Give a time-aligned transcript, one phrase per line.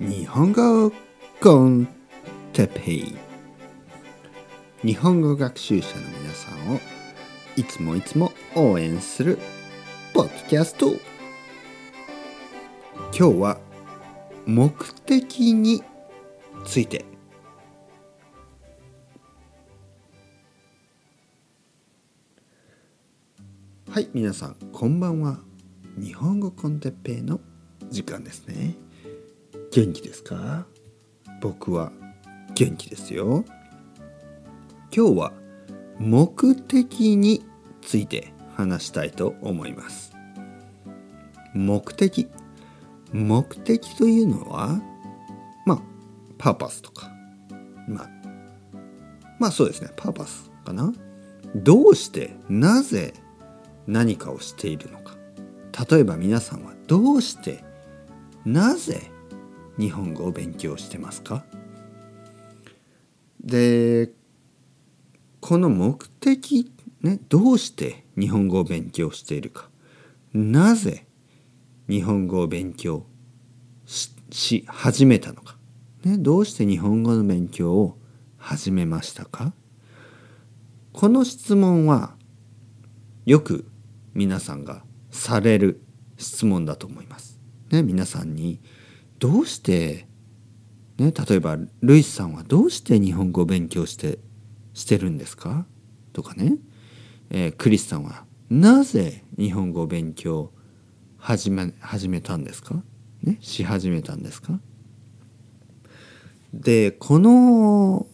[0.00, 0.90] 日本語
[1.40, 1.86] コン
[2.52, 3.16] テペイ。
[4.82, 6.80] 日本語学習者の皆さんを
[7.54, 9.38] いつもいつも応援する
[10.12, 10.88] ポッドキャスト。
[13.16, 13.58] 今日は
[14.46, 15.84] 目的に
[16.64, 17.04] ついて。
[23.88, 25.38] はい皆さんこんばんは。
[25.96, 27.38] 日本語コンテッペイの
[27.90, 28.83] 時間ですね。
[29.74, 30.66] 元気ですか？
[31.40, 31.90] 僕は
[32.54, 33.44] 元気ですよ。
[34.96, 35.32] 今日は
[35.98, 37.44] 目的に
[37.82, 40.14] ついて話したいと思います。
[41.54, 42.28] 目的？
[43.12, 44.80] 目的というのは
[45.66, 45.82] まあ
[46.38, 47.10] パーパスとか。
[47.88, 48.10] まあ
[49.40, 49.90] まあそうですね。
[49.96, 50.92] パーパスかな。
[51.56, 53.12] どうしてなぜ
[53.88, 55.16] 何かをしているのか。
[55.90, 57.64] 例えば皆さんはどうして
[58.44, 59.10] なぜ
[59.78, 61.44] 日本語を勉強してますか？
[63.40, 64.10] で
[65.40, 69.68] この目的ねどうして日本語を勉強しているか？
[70.32, 71.06] なぜ
[71.88, 73.06] 日本語を勉強
[74.30, 75.58] し始めたのか、
[76.04, 77.98] ね、どうして日本語の勉強を
[78.38, 79.52] 始めましたか？
[80.92, 82.14] この質問は
[83.26, 83.68] よく
[84.14, 85.82] 皆さんがされる
[86.16, 87.38] 質問だと思います。
[87.70, 88.60] ね、皆さんに
[89.24, 90.06] どうして、
[90.98, 94.18] ね、例えばルイスさんはどうして日本語を勉強して
[94.74, 95.64] してるんですか？
[96.12, 96.58] とかね、
[97.30, 100.52] えー、クリスさんはなぜ日本語を勉強
[101.16, 102.82] 始め始めたんですか、
[103.22, 104.60] ね、し始めたんですか？
[106.52, 108.06] でこの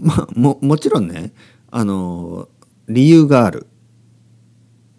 [0.00, 1.34] まももちろんね
[1.70, 2.48] あの
[2.88, 3.66] 理由がある。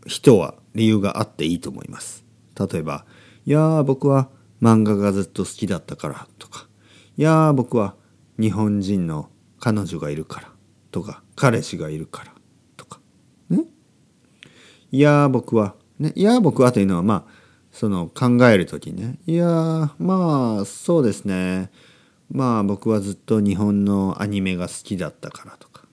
[0.05, 2.23] 人は理由があっていいと思います。
[2.59, 3.07] 例えば
[3.47, 4.29] 「いや僕は
[4.61, 6.67] 漫画がずっと好きだったから」とか
[7.17, 7.95] 「いやー僕は
[8.39, 10.51] 日本人の彼女がいるから」
[10.91, 12.33] とか「彼氏がいるから」
[12.77, 12.99] とか。
[13.49, 13.65] ね
[14.91, 17.31] 「いやー僕は」ね「いやー僕は」というのはまあ
[17.71, 21.71] その考える時ね「いやーまあそうですね。
[22.29, 25.85] まあ僕はずっと日本のアニメが好きだったから」とか、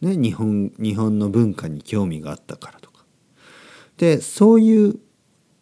[0.00, 3.04] ね、日本日本の文化に興味があったからとか。
[3.96, 5.00] でそういう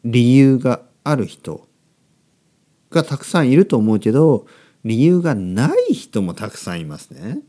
[0.04, 1.67] 理由がある人
[2.90, 4.46] がたくさんいると思うけど
[4.84, 7.40] 理由がない人もたくさんいますね。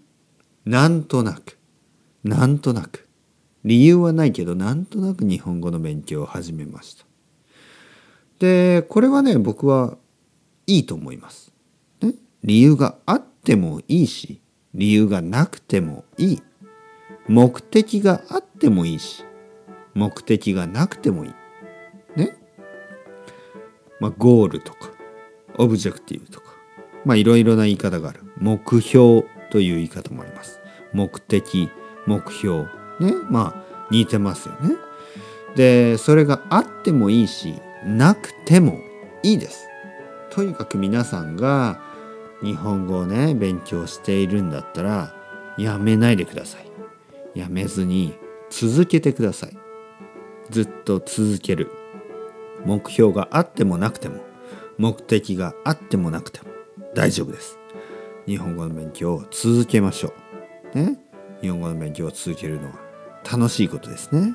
[0.65, 1.57] なんとなく
[2.23, 3.07] なんとなく
[3.63, 7.05] 理由はないけどなんとなく日本語の勉強を始めました。
[8.39, 9.97] でこれはね僕は
[10.67, 11.51] いいと思います。
[12.01, 12.13] ね、
[12.43, 14.41] 理由があってもいいし
[14.73, 16.43] 理由がなくてもいい。
[17.27, 19.23] 目的があってもいいし
[19.93, 21.33] 目的がなくてもいい。
[22.15, 22.37] ね。
[23.99, 24.88] まあゴールとか
[25.59, 26.49] オブジェクティブとか
[27.05, 28.21] まあいろいろな言い方がある。
[28.37, 30.59] 目標という言い方もあります。
[30.93, 31.69] 目的、
[32.05, 32.63] 目標。
[32.99, 33.13] ね。
[33.29, 34.75] まあ似てますよね。
[35.55, 37.55] で、それがあってもいいし、
[37.85, 38.79] なくても
[39.23, 39.67] いいです。
[40.29, 41.79] とにかく皆さんが
[42.43, 45.13] 日本語をね、勉強しているんだったら、
[45.57, 47.39] やめないでください。
[47.39, 48.15] やめずに
[48.49, 49.57] 続けてください。
[50.49, 51.71] ずっと続ける。
[52.65, 54.19] 目標があってもなくても、
[54.79, 56.47] 目的があってもなくても
[56.95, 57.59] 大丈夫です。
[58.25, 60.13] 日本語の勉強を続けましょ
[60.73, 60.77] う。
[60.77, 60.97] ね？
[61.41, 62.79] 日本語の勉強を続けるのは
[63.31, 64.33] 楽しいことですね。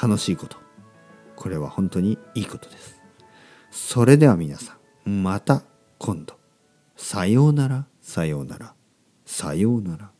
[0.00, 0.56] 楽しいこと。
[1.36, 3.00] これは本当にいいことです。
[3.70, 5.62] それでは皆さん、また
[5.98, 6.38] 今度。
[6.96, 8.74] さようなら、さようなら、
[9.26, 10.13] さようなら。